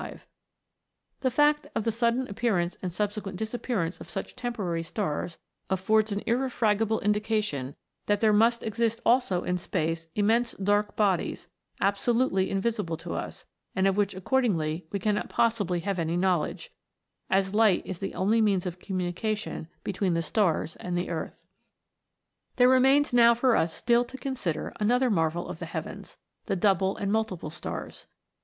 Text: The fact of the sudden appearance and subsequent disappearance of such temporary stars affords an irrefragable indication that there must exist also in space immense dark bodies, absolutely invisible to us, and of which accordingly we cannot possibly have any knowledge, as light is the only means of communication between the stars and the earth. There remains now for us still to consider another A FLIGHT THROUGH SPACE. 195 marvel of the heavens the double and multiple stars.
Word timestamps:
The 1.19 1.29
fact 1.29 1.67
of 1.75 1.83
the 1.83 1.91
sudden 1.91 2.27
appearance 2.27 2.75
and 2.81 2.91
subsequent 2.91 3.37
disappearance 3.37 3.99
of 4.01 4.09
such 4.09 4.35
temporary 4.35 4.81
stars 4.81 5.37
affords 5.69 6.11
an 6.11 6.23
irrefragable 6.25 6.99
indication 7.01 7.75
that 8.07 8.19
there 8.19 8.33
must 8.33 8.63
exist 8.63 8.99
also 9.05 9.43
in 9.43 9.59
space 9.59 10.07
immense 10.15 10.53
dark 10.53 10.95
bodies, 10.95 11.49
absolutely 11.79 12.49
invisible 12.49 12.97
to 12.97 13.13
us, 13.13 13.45
and 13.75 13.85
of 13.85 13.95
which 13.95 14.15
accordingly 14.15 14.87
we 14.91 14.97
cannot 14.97 15.29
possibly 15.29 15.81
have 15.81 15.99
any 15.99 16.17
knowledge, 16.17 16.71
as 17.29 17.53
light 17.53 17.85
is 17.85 17.99
the 17.99 18.15
only 18.15 18.41
means 18.41 18.65
of 18.65 18.79
communication 18.79 19.67
between 19.83 20.15
the 20.15 20.23
stars 20.23 20.75
and 20.77 20.97
the 20.97 21.11
earth. 21.11 21.45
There 22.55 22.67
remains 22.67 23.13
now 23.13 23.35
for 23.35 23.55
us 23.55 23.71
still 23.71 24.03
to 24.05 24.17
consider 24.17 24.73
another 24.79 25.09
A 25.09 25.11
FLIGHT 25.11 25.11
THROUGH 25.11 25.11
SPACE. 25.11 25.13
195 25.13 25.13
marvel 25.43 25.47
of 25.47 25.59
the 25.59 25.65
heavens 25.67 26.17
the 26.47 26.55
double 26.55 26.97
and 26.97 27.11
multiple 27.11 27.51
stars. 27.51 28.07